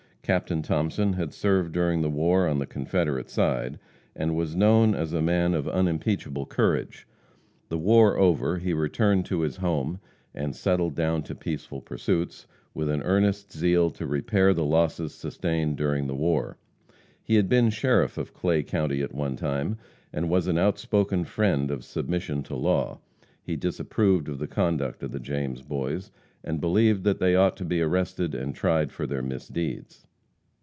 [0.23, 3.77] Captain Thomason had served during the war on the Confederate side,
[4.15, 7.05] and was known as a man of unimpeachable courage.
[7.67, 9.99] The war over, he returned to his home,
[10.33, 15.75] and settled down to peaceful pursuits, with an earnest zeal to repair the losses sustained
[15.75, 16.57] during the war.
[17.21, 19.79] He had been sheriff of Clay county at one time,
[20.13, 22.99] and was an outspoken friend of submission to law.
[23.43, 26.09] He disapproved of the conduct of the James boys,
[26.41, 30.07] and believed that they ought to be arrested and tried for their misdeeds.